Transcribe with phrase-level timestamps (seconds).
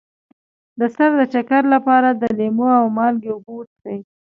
[0.79, 3.99] د سر د چکر لپاره د لیمو او مالګې اوبه وڅښئ